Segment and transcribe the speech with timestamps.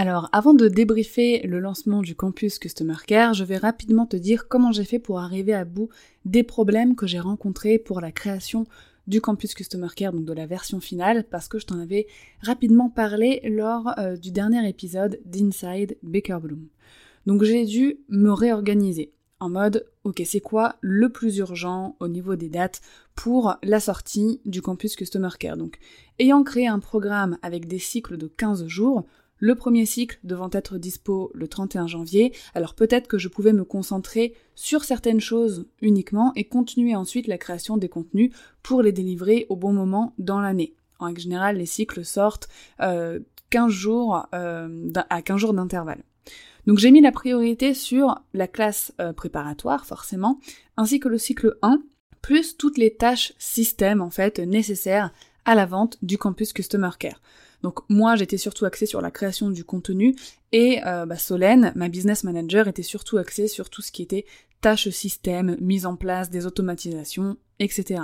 [0.00, 4.46] Alors, avant de débriefer le lancement du campus Customer Care, je vais rapidement te dire
[4.46, 5.88] comment j'ai fait pour arriver à bout
[6.24, 8.64] des problèmes que j'ai rencontrés pour la création
[9.08, 12.06] du campus Customer Care, donc de la version finale, parce que je t'en avais
[12.42, 16.68] rapidement parlé lors euh, du dernier épisode d'Inside Baker Bloom.
[17.26, 22.36] Donc j'ai dû me réorganiser en mode ok c'est quoi le plus urgent au niveau
[22.36, 22.82] des dates
[23.16, 25.56] pour la sortie du campus Customer Care?
[25.56, 25.80] Donc
[26.20, 29.04] ayant créé un programme avec des cycles de 15 jours,
[29.38, 33.64] le premier cycle devant être dispo le 31 janvier, alors peut-être que je pouvais me
[33.64, 39.46] concentrer sur certaines choses uniquement et continuer ensuite la création des contenus pour les délivrer
[39.48, 40.74] au bon moment dans l'année.
[40.98, 46.02] En général, les cycles sortent 15 euh, jours, euh, à 15 jours d'intervalle.
[46.66, 50.38] Donc j'ai mis la priorité sur la classe euh, préparatoire, forcément,
[50.76, 51.80] ainsi que le cycle 1,
[52.20, 55.12] plus toutes les tâches système, en fait, nécessaires
[55.44, 57.22] à la vente du campus Customer Care.
[57.62, 60.14] Donc moi j'étais surtout axée sur la création du contenu
[60.52, 64.24] et euh, bah, Solène, ma business manager, était surtout axée sur tout ce qui était
[64.60, 68.02] tâches système, mise en place des automatisations, etc.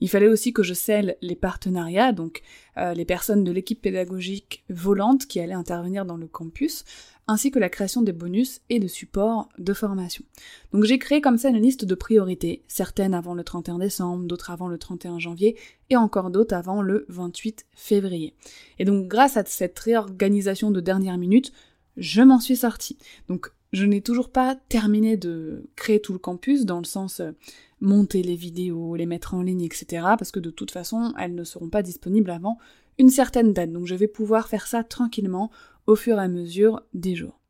[0.00, 2.42] Il fallait aussi que je scelle les partenariats, donc
[2.76, 6.84] euh, les personnes de l'équipe pédagogique volante qui allaient intervenir dans le campus,
[7.28, 10.24] ainsi que la création des bonus et de supports de formation.
[10.72, 14.50] Donc j'ai créé comme ça une liste de priorités, certaines avant le 31 décembre, d'autres
[14.50, 15.56] avant le 31 janvier,
[15.90, 18.34] et encore d'autres avant le 28 février.
[18.78, 21.52] Et donc grâce à cette réorganisation de dernière minute,
[21.96, 22.98] je m'en suis sortie.
[23.28, 27.32] Donc je n'ai toujours pas terminé de créer tout le campus dans le sens euh,
[27.80, 29.86] monter les vidéos, les mettre en ligne, etc.
[30.18, 32.58] Parce que de toute façon, elles ne seront pas disponibles avant
[32.98, 33.72] une certaine date.
[33.72, 35.50] Donc je vais pouvoir faire ça tranquillement
[35.86, 37.40] au fur et à mesure des jours.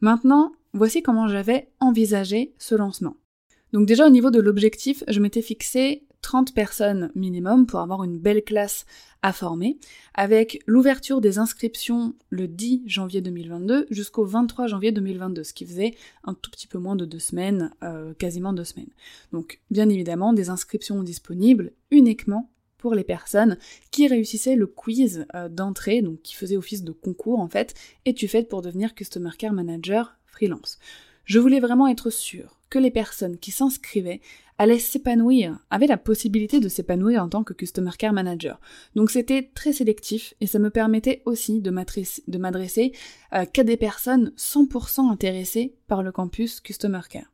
[0.00, 3.16] Maintenant, voici comment j'avais envisagé ce lancement.
[3.72, 8.18] Donc déjà au niveau de l'objectif, je m'étais fixé 30 personnes minimum pour avoir une
[8.18, 8.86] belle classe
[9.20, 9.78] à former,
[10.14, 15.94] avec l'ouverture des inscriptions le 10 janvier 2022 jusqu'au 23 janvier 2022, ce qui faisait
[16.24, 18.90] un tout petit peu moins de deux semaines, euh, quasiment deux semaines.
[19.32, 22.50] Donc bien évidemment des inscriptions disponibles uniquement
[22.84, 23.56] pour les personnes
[23.90, 27.72] qui réussissaient le quiz euh, d'entrée, donc qui faisait office de concours en fait,
[28.04, 30.78] et tu fais pour devenir Customer Care Manager freelance.
[31.24, 34.20] Je voulais vraiment être sûre que les personnes qui s'inscrivaient
[34.58, 38.60] allaient s'épanouir, avaient la possibilité de s'épanouir en tant que Customer Care Manager.
[38.94, 42.92] Donc c'était très sélectif et ça me permettait aussi de m'adresser
[43.32, 47.32] euh, qu'à des personnes 100% intéressées par le campus Customer Care.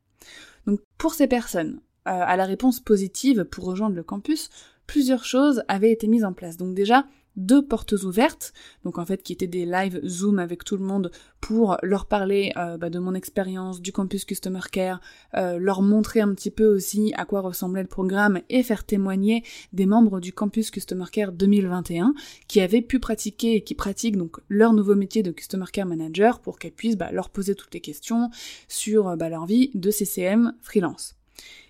[0.69, 4.49] Donc pour ces personnes, euh, à la réponse positive pour rejoindre le campus,
[4.91, 6.56] plusieurs choses avaient été mises en place.
[6.56, 7.06] Donc déjà,
[7.37, 8.53] deux portes ouvertes,
[8.83, 12.51] donc en fait qui étaient des live Zoom avec tout le monde pour leur parler
[12.56, 15.01] euh, bah, de mon expérience du campus Customer Care,
[15.37, 19.45] euh, leur montrer un petit peu aussi à quoi ressemblait le programme et faire témoigner
[19.73, 22.12] des membres du campus Customer Care 2021
[22.49, 26.41] qui avaient pu pratiquer et qui pratiquent donc leur nouveau métier de Customer Care Manager
[26.41, 28.28] pour qu'elles puissent bah, leur poser toutes les questions
[28.67, 31.15] sur bah, leur vie de CCM freelance.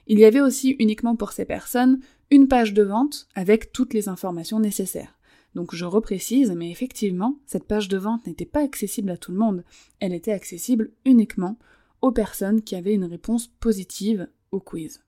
[0.06, 4.08] Il y avait aussi uniquement pour ces personnes une page de vente avec toutes les
[4.08, 5.18] informations nécessaires.
[5.54, 9.38] Donc je reprécise, mais effectivement, cette page de vente n'était pas accessible à tout le
[9.38, 9.64] monde,
[9.98, 11.58] elle était accessible uniquement
[12.02, 15.02] aux personnes qui avaient une réponse positive au quiz.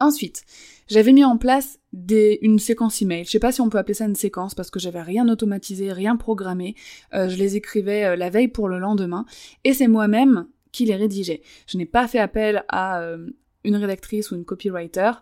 [0.00, 0.42] Ensuite,
[0.88, 3.24] j'avais mis en place une séquence email.
[3.24, 5.92] Je sais pas si on peut appeler ça une séquence parce que j'avais rien automatisé,
[5.92, 6.74] rien programmé.
[7.14, 9.26] Euh, je les écrivais euh, la veille pour le lendemain
[9.62, 11.42] et c'est moi-même qui les rédigeais.
[11.68, 13.30] Je n'ai pas fait appel à euh,
[13.62, 15.12] une rédactrice ou une copywriter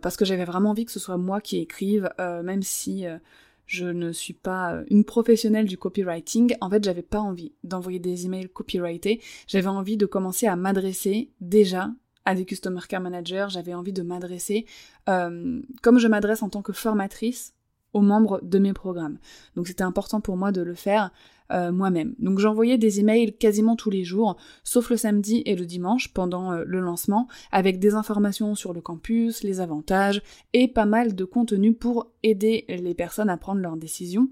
[0.00, 3.18] parce que j'avais vraiment envie que ce soit moi qui écrive, euh, même si euh,
[3.66, 6.56] je ne suis pas une professionnelle du copywriting.
[6.60, 9.20] En fait, j'avais pas envie d'envoyer des emails copyrightés.
[9.46, 11.90] J'avais envie de commencer à m'adresser déjà
[12.24, 13.46] à des customer care managers.
[13.50, 14.66] J'avais envie de m'adresser
[15.06, 17.54] comme je m'adresse en tant que formatrice
[17.92, 19.18] aux membres de mes programmes.
[19.56, 21.10] Donc c'était important pour moi de le faire
[21.52, 22.14] euh, moi-même.
[22.18, 26.52] Donc j'envoyais des emails quasiment tous les jours, sauf le samedi et le dimanche pendant
[26.52, 30.22] euh, le lancement, avec des informations sur le campus, les avantages
[30.54, 34.28] et pas mal de contenu pour aider les personnes à prendre leurs décisions.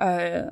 [0.00, 0.44] Euh,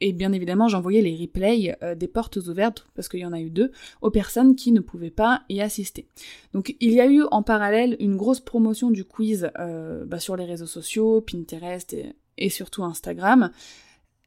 [0.00, 3.40] et bien évidemment, j'envoyais les replays euh, des portes ouvertes, parce qu'il y en a
[3.40, 6.06] eu deux, aux personnes qui ne pouvaient pas y assister.
[6.52, 10.36] Donc il y a eu en parallèle une grosse promotion du quiz euh, bah, sur
[10.36, 11.96] les réseaux sociaux, Pinterest
[12.38, 13.50] et, surtout Instagram.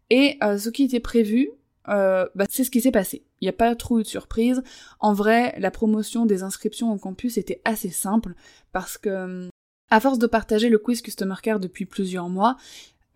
[0.09, 1.49] Et ce qui était prévu,
[1.87, 3.23] bah, c'est ce qui s'est passé.
[3.41, 4.61] Il n'y a pas trop eu de surprise.
[4.99, 8.35] En vrai, la promotion des inscriptions au campus était assez simple
[8.71, 9.49] parce que,
[9.89, 12.57] à force de partager le quiz Customer Care depuis plusieurs mois,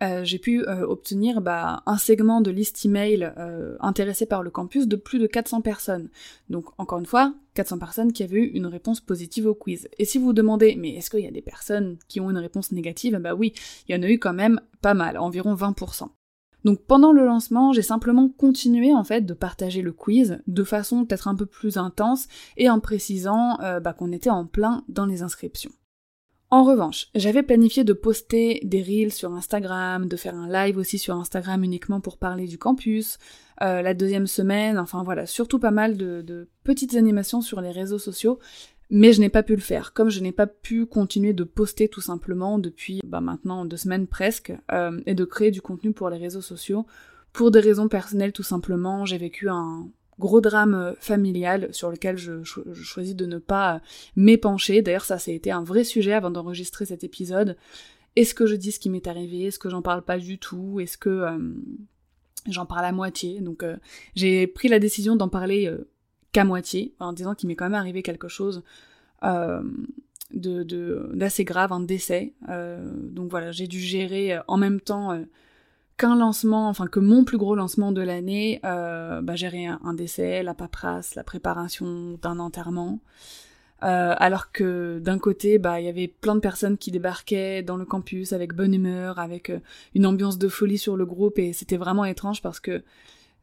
[0.02, 4.50] euh, j'ai pu euh, obtenir bah, un segment de liste email euh, intéressé par le
[4.50, 6.08] campus de plus de 400 personnes.
[6.50, 9.88] Donc encore une fois, 400 personnes qui avaient eu une réponse positive au quiz.
[9.98, 12.70] Et si vous demandez, mais est-ce qu'il y a des personnes qui ont une réponse
[12.70, 13.16] négative?
[13.16, 13.52] Bah oui,
[13.88, 16.08] il y en a eu quand même pas mal, environ 20%.
[16.64, 21.04] Donc pendant le lancement, j'ai simplement continué en fait de partager le quiz de façon
[21.04, 25.22] peut-être un peu plus intense et en précisant bah, qu'on était en plein dans les
[25.22, 25.70] inscriptions.
[26.50, 30.98] En revanche, j'avais planifié de poster des reels sur Instagram, de faire un live aussi
[30.98, 33.18] sur Instagram uniquement pour parler du campus,
[33.60, 37.98] euh, la deuxième semaine, enfin voilà, surtout pas mal de, petites animations sur les réseaux
[37.98, 38.38] sociaux,
[38.88, 41.88] mais je n'ai pas pu le faire, comme je n'ai pas pu continuer de poster
[41.88, 46.08] tout simplement depuis bah, maintenant deux semaines presque, euh, et de créer du contenu pour
[46.08, 46.86] les réseaux sociaux.
[47.34, 49.86] Pour des raisons personnelles tout simplement, j'ai vécu un,
[50.18, 53.78] gros drame euh, familial sur lequel je, choisis de ne pas euh,
[54.16, 54.82] m'épancher.
[54.82, 57.56] D'ailleurs, ça, ça a été un vrai sujet avant d'enregistrer cet épisode.
[58.16, 59.44] Est-ce que je dis ce qui m'est arrivé?
[59.44, 60.80] Est-ce que j'en parle pas du tout?
[60.80, 61.38] Est-ce que euh,
[62.48, 63.40] j'en parle à moitié?
[63.40, 63.64] Donc,
[64.16, 65.72] j'ai pris la décision d'en parler
[66.32, 68.62] qu'à moitié, en disant qu'il m'est quand même arrivé quelque chose
[69.22, 72.34] de d'assez grave, un décès.
[72.48, 75.22] donc voilà, j'ai dû gérer en même temps
[75.98, 80.42] qu'un lancement, enfin que mon plus gros lancement de l'année, euh, bah, gérer un, décès,
[80.42, 83.00] la paperasse, la préparation d'un enterrement.
[83.84, 87.76] Euh, alors que d'un côté, bah il y avait plein de personnes qui débarquaient dans
[87.76, 89.60] le campus avec bonne humeur, avec euh,
[89.94, 92.82] une ambiance de folie sur le groupe et c'était vraiment étrange parce que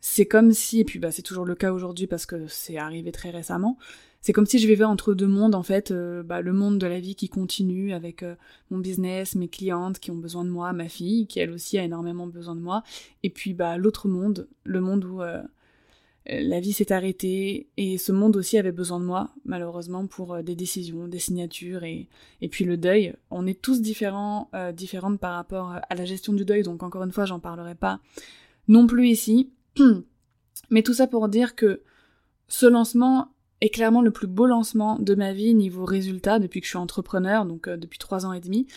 [0.01, 3.13] c'est comme si, et puis bah c'est toujours le cas aujourd'hui parce que c'est arrivé
[3.13, 3.77] très récemment,
[4.25, 6.87] c'est comme si je vivais entre deux mondes en fait, euh, bah, le monde de
[6.87, 8.33] la vie qui continue avec euh,
[8.71, 11.83] mon business, mes clientes qui ont besoin de moi, ma fille qui elle aussi a
[11.83, 12.81] énormément besoin de moi,
[13.21, 15.43] et puis bah l'autre monde, le monde où euh,
[16.25, 20.55] la vie s'est arrêtée et ce monde aussi avait besoin de moi malheureusement pour des
[20.55, 22.09] décisions, des signatures et,
[22.41, 23.13] et puis le deuil.
[23.29, 27.11] On est tous différents, différentes par rapport à la gestion du deuil, donc encore une
[27.11, 27.99] fois j'en parlerai pas
[28.67, 29.51] non plus ici.
[30.71, 31.83] Mais tout ça pour dire que
[32.47, 36.65] ce lancement est clairement le plus beau lancement de ma vie niveau résultat depuis que
[36.65, 38.67] je suis entrepreneur, donc euh, depuis trois ans et demi.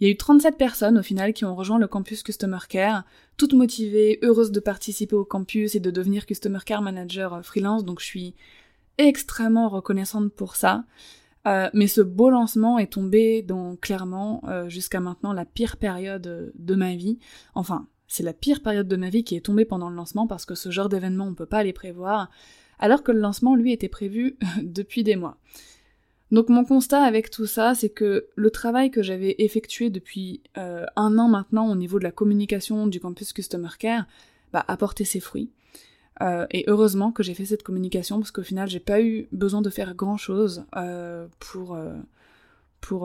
[0.00, 3.04] Il y a eu 37 personnes au final qui ont rejoint le campus Customer Care,
[3.36, 7.84] toutes motivées, heureuses de participer au campus et de devenir Customer Care Manager euh, freelance,
[7.84, 8.34] donc je suis
[8.96, 10.84] extrêmement reconnaissante pour ça.
[11.46, 16.74] Euh, mais ce beau lancement est tombé dans clairement jusqu'à maintenant la pire période de
[16.74, 17.18] ma vie.
[17.54, 20.46] Enfin, c'est la pire période de ma vie qui est tombée pendant le lancement parce
[20.46, 22.28] que ce genre d'événement on peut pas les prévoir
[22.78, 25.38] alors que le lancement, lui, était prévu depuis des mois.
[26.30, 30.84] Donc mon constat avec tout ça, c'est que le travail que j'avais effectué depuis euh,
[30.96, 34.06] un an maintenant au niveau de la communication du campus Customer Care
[34.52, 35.50] bah, a porté ses fruits.
[36.20, 39.62] Euh, et heureusement que j'ai fait cette communication parce qu'au final j'ai pas eu besoin
[39.62, 41.78] de faire grand chose euh, pour,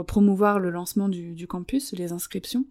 [0.06, 2.66] promouvoir le lancement du, du, campus, les inscriptions.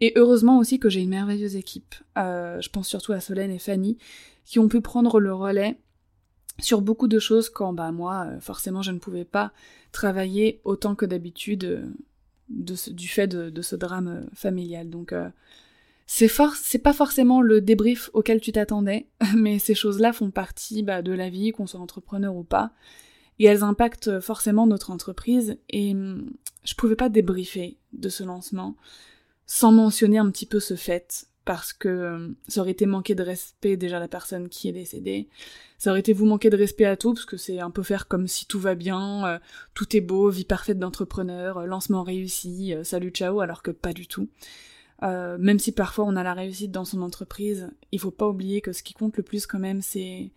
[0.00, 1.94] Et heureusement aussi que j'ai une merveilleuse équipe.
[2.16, 3.98] je pense surtout à Solène et Fanny
[4.46, 5.76] qui ont pu prendre le relais
[6.64, 9.52] sur beaucoup de choses quand bah moi euh, forcément je ne pouvais pas
[9.92, 11.86] travailler autant que d'habitude euh,
[12.48, 14.90] du fait de, ce drame euh, familial.
[14.90, 15.14] Donc
[16.06, 21.02] c'est c'est pas forcément le débrief auquel tu t'attendais mais ces choses-là font partie bah,
[21.02, 22.72] de la vie qu'on soit entrepreneur ou pas
[23.38, 25.56] et elles impactent forcément notre entreprise.
[25.70, 26.30] Et hum,
[26.64, 28.76] je pouvais pas débriefer de ce lancement
[29.46, 33.24] sans mentionner un petit peu ce fait parce que euh, ça aurait été manquer de
[33.24, 35.28] respect déjà à la personne qui est décédée.
[35.78, 38.06] Ça aurait été vous manquer de respect à tout, parce que c'est un peu faire
[38.06, 39.38] comme si tout va bien, euh,
[39.74, 44.06] tout est beau, vie parfaite d'entrepreneur, euh, lancement réussi, salut ciao, alors que pas du
[44.06, 44.28] tout.
[45.02, 48.72] même si parfois on a la réussite dans son entreprise, il faut pas oublier que
[48.72, 50.30] ce qui compte le plus quand même, c'est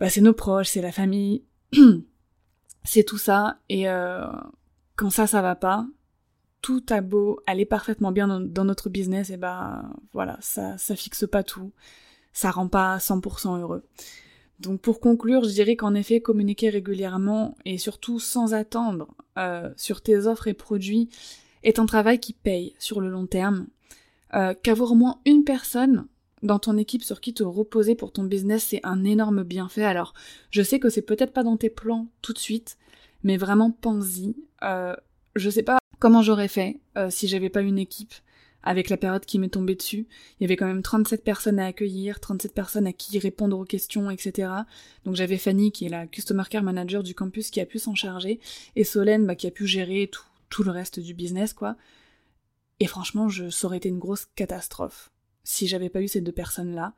[0.00, 1.44] bah, nos proches, c'est la famille,
[2.82, 3.58] c'est tout ça.
[3.68, 3.84] Et
[4.96, 5.86] quand ça, ça va pas,
[6.60, 11.26] tout a beau aller parfaitement bien dans, notre business, et ben voilà, ça, ça fixe
[11.30, 11.72] pas tout,
[12.32, 13.84] ça rend pas 100% heureux.
[14.60, 20.00] Donc pour conclure, je dirais qu'en effet, communiquer régulièrement et surtout sans attendre euh, sur
[20.00, 21.08] tes offres et produits
[21.62, 23.66] est un travail qui paye sur le long terme.
[24.34, 26.06] Euh, qu'avoir au moins une personne
[26.42, 29.84] dans ton équipe sur qui te reposer pour ton business, c'est un énorme bienfait.
[29.84, 30.12] Alors,
[30.50, 32.78] je sais que c'est peut-être pas dans tes plans tout de suite,
[33.22, 34.36] mais vraiment pense-y.
[34.62, 34.94] Euh,
[35.38, 38.14] je sais pas comment j'aurais fait euh, si j'avais pas une équipe
[38.62, 40.06] avec la période qui m'est tombée dessus.
[40.38, 43.64] Il y avait quand même 37 personnes à accueillir, 37 personnes à qui répondre aux
[43.64, 44.50] questions, etc.
[45.04, 47.94] Donc j'avais Fanny qui est la Customer Care Manager du campus qui a pu s'en
[47.94, 48.40] charger,
[48.76, 51.76] et Solène bah, qui a pu gérer tout, le reste du business, quoi.
[52.80, 55.10] Et franchement, je, ça aurait été une grosse catastrophe
[55.44, 56.94] si j'avais pas eu ces deux personnes-là.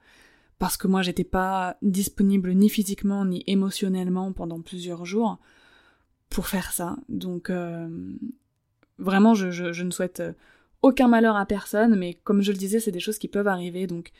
[0.59, 5.38] parce que moi j'étais pas disponible ni physiquement ni émotionnellement pendant plusieurs jours
[6.30, 6.96] pour faire ça.
[7.08, 7.88] Donc euh,
[8.99, 10.22] vraiment je, ne souhaite
[10.82, 13.87] aucun malheur à personne, mais comme je le disais, c'est des choses qui peuvent arriver.
[13.87, 14.12] Donc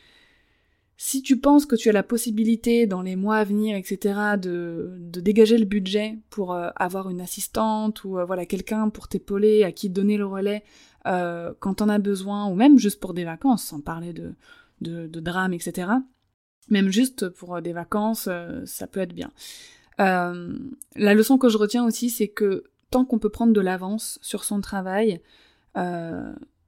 [1.03, 4.93] si tu penses que tu as la possibilité dans les mois à venir, etc., de,
[4.99, 9.71] dégager le budget pour euh, avoir une assistante ou euh, voilà quelqu'un pour t'épauler, à
[9.71, 10.63] qui donner le relais
[11.07, 14.35] euh, quand t'en as besoin, ou même juste pour des vacances, sans parler de,
[14.81, 15.89] de, de drame, etc.
[16.69, 18.29] Même juste pour des vacances,
[18.65, 19.31] ça peut être bien.
[20.05, 24.43] La leçon que je retiens aussi, c'est que tant qu'on peut prendre de l'avance sur
[24.43, 25.21] son travail,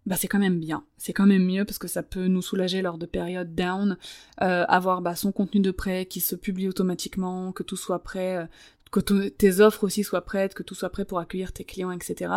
[0.05, 0.83] bah c'est quand même bien.
[0.97, 3.97] C'est quand même mieux parce que ça peut nous soulager lors de périodes down,
[4.41, 8.37] euh, avoir bah, son contenu de prêt qui se publie automatiquement, que tout soit prêt,
[8.37, 8.45] euh,
[8.91, 12.31] que tes offres aussi soient prêtes, que tout soit prêt pour accueillir tes clients, etc.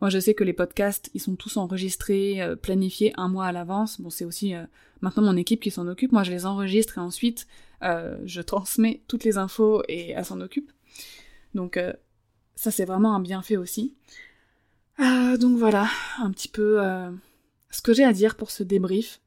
[0.00, 3.52] Moi je sais que les podcasts, ils sont tous enregistrés, euh, planifiés un mois à
[3.52, 4.00] l'avance.
[4.00, 4.64] Bon c'est aussi euh,
[5.00, 6.12] maintenant mon équipe qui s'en occupe.
[6.12, 7.46] Moi je les enregistre et ensuite
[7.82, 10.70] je transmets toutes les infos et elle s'en occupe.
[11.54, 11.78] Donc
[12.54, 13.94] ça c'est vraiment un bienfait aussi.
[15.00, 17.10] Euh, donc voilà, un petit peu euh,
[17.70, 19.20] ce que j'ai à dire pour ce débrief.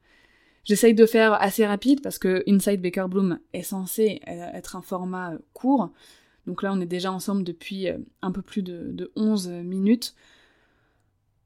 [0.64, 4.82] J'essaye de faire assez rapide parce que Inside Baker Bloom est censé euh, être un
[4.82, 5.90] format court.
[6.46, 7.88] Donc là, on est déjà ensemble depuis
[8.22, 10.14] un peu plus de, de 11 minutes.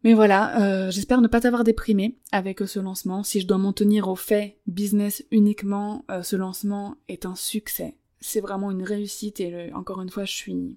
[0.05, 3.25] Mais voilà, j'espère ne pas t'avoir déprimé avec ce lancement.
[3.25, 7.97] Si je dois m'en tenir au fait business uniquement, ce lancement est un succès.
[8.21, 10.77] C'est vraiment une réussite et encore une fois, je suis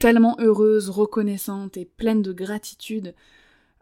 [0.00, 3.14] tellement heureuse, reconnaissante et pleine de gratitude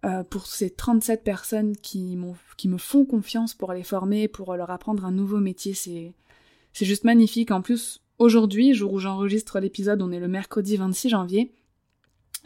[0.04, 2.18] euh, pour ces 37 personnes qui,
[2.56, 5.74] qui me font confiance pour les former, pour leur apprendre un nouveau métier.
[5.74, 6.12] C'est,
[6.72, 7.50] c'est juste magnifique.
[7.50, 11.52] En plus, aujourd'hui, jour où j'enregistre l'épisode, on est le mercredi 26 janvier.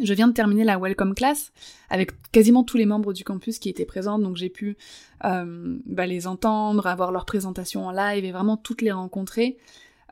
[0.00, 1.52] Je viens de terminer la welcome class
[1.90, 4.76] avec quasiment tous les membres du campus qui étaient présents, donc j'ai pu
[5.25, 9.58] euh, bah, les entendre, avoir leur présentation en live et vraiment toutes les rencontrer.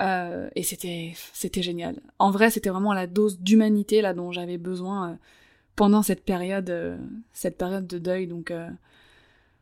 [0.00, 1.96] Euh, et c'était c'était génial.
[2.18, 5.14] En vrai, c'était vraiment la dose d'humanité là dont j'avais besoin euh,
[5.76, 6.96] pendant cette période euh,
[7.32, 8.26] cette période de deuil.
[8.26, 8.52] Donc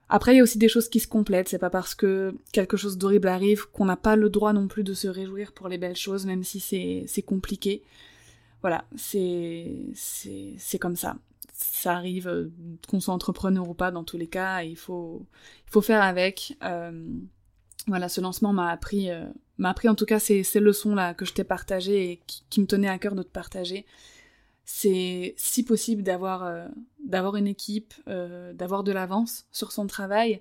[0.09, 1.49] après, il y a aussi des choses qui se complètent.
[1.49, 4.85] C'est pas parce que quelque chose d'horrible arrive qu'on n'a pas le droit non plus
[4.85, 7.83] de se réjouir pour les belles choses, même si c'est c'est compliqué.
[8.63, 11.17] Voilà, c'est c'est comme ça.
[11.53, 12.51] Ça arrive
[12.89, 14.63] qu'on soit entrepreneur ou pas dans tous les cas.
[14.63, 15.27] il faut
[15.67, 16.57] il faut faire avec.
[17.87, 19.11] voilà, ce lancement m'a appris
[19.59, 22.67] m'a appris en tout cas ces, ces leçons-là que je t'ai partagées et qui, me
[22.67, 23.85] tenaient à cœur de te partager.
[24.65, 26.67] C'est si possible d'avoir euh,
[27.05, 30.41] d'avoir une équipe, euh, d'avoir de l'avance sur son travail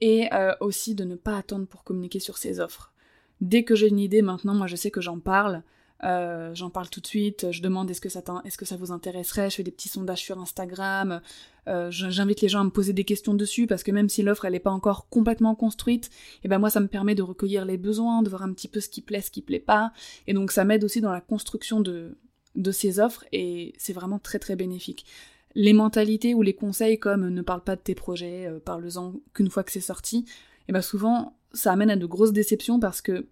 [0.00, 2.92] et euh, aussi de ne pas attendre pour communiquer sur ses offres.
[3.40, 5.62] Dès que j'ai une idée maintenant, moi je sais que j'en parle,
[6.04, 9.62] euh, j'en parle tout de suite, je demande est-ce que ça vous intéresserait, je fais
[9.62, 11.20] des petits sondages sur Instagram,
[11.68, 14.46] euh, j'invite les gens à me poser des questions dessus parce que même si l'offre
[14.46, 16.10] elle n'est pas encore complètement construite, et
[16.44, 18.80] eh ben moi ça me permet de recueillir les besoins, de voir un petit peu
[18.80, 19.92] ce qui plaît, ce qui plaît pas,
[20.26, 22.16] et donc ça m'aide aussi dans la construction de
[22.56, 25.06] de ces offres et c'est vraiment très très bénéfique.
[25.54, 29.50] Les mentalités ou les conseils comme ne parle pas de tes projets, euh, parle-en qu'une
[29.50, 30.24] fois que c'est sorti, et
[30.68, 33.26] eh ben souvent ça amène à de grosses déceptions parce que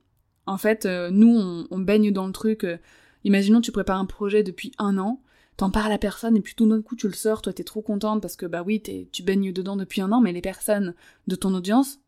[0.49, 2.65] en fait, euh, nous, on, baigne dans le truc.
[2.65, 2.79] Euh,
[3.25, 5.21] imaginons, tu prépares un projet depuis un an,
[5.57, 7.83] t'en parles à personne, et puis tout d'un coup, tu le sors, toi, t'es trop
[7.83, 10.95] contente parce que, bah oui, tu baignes dedans depuis un an, mais les personnes
[11.27, 12.01] de ton audience,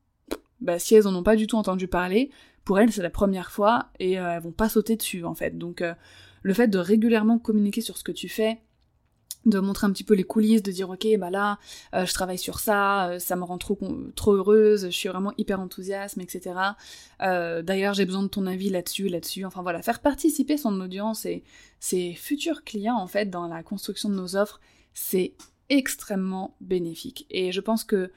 [0.60, 2.30] bah si elles en ont pas du tout entendu parler,
[2.64, 5.58] pour elles, c'est la première fois, et euh, elles vont pas sauter dessus, en fait.
[5.58, 5.84] Donc,
[6.42, 8.60] le fait de régulièrement communiquer sur ce que tu fais,
[9.46, 11.58] de montrer un petit peu les coulisses, de dire ok bah là
[11.94, 13.78] euh, je travaille sur ça, euh, ça me rend trop
[14.14, 16.54] trop heureuse, je suis vraiment hyper enthousiaste, etc.
[17.22, 19.44] Euh, D'ailleurs j'ai besoin de ton avis là-dessus, là-dessus.
[19.44, 21.42] Enfin voilà, faire participer son audience et
[21.78, 24.60] ses futurs clients en fait dans la construction de nos offres,
[24.92, 25.32] c'est
[25.68, 27.26] extrêmement bénéfique.
[27.30, 28.12] Et je pense que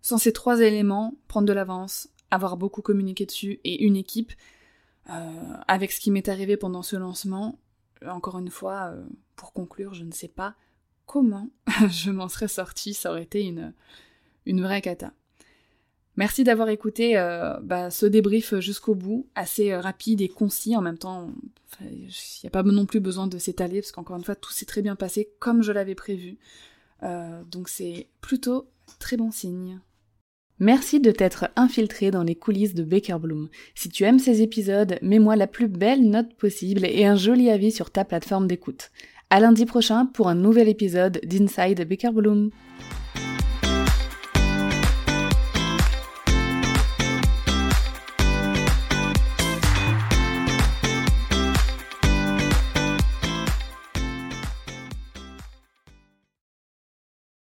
[0.00, 4.32] sans ces trois éléments, prendre de l'avance, avoir beaucoup communiqué dessus et une équipe,
[5.66, 7.58] avec ce qui m'est arrivé pendant ce lancement,
[8.06, 8.94] encore une fois,
[9.42, 10.54] pour conclure, je ne sais pas
[11.04, 11.50] comment
[11.90, 13.72] je m'en serais sortie, ça aurait été une,
[14.46, 15.12] vraie cata.
[16.14, 20.80] Merci d'avoir écouté euh, bah, ce débrief jusqu'au bout, assez euh, rapide et concis en
[20.80, 21.32] même temps.
[21.80, 24.64] Il n'y a pas non plus besoin de s'étaler parce qu'encore une fois, tout s'est
[24.64, 26.38] très bien passé comme je l'avais prévu.
[27.02, 28.68] Euh, donc c'est plutôt
[29.00, 29.80] très bon signe.
[30.60, 33.48] Merci de t'être infiltré dans les coulisses de Baker Bloom.
[33.74, 37.72] Si tu aimes ces épisodes, mets-moi la plus belle note possible et un joli avis
[37.72, 38.92] sur ta plateforme d'écoute.
[39.34, 42.50] À lundi prochain pour un nouvel épisode d'Inside Baker Bloom.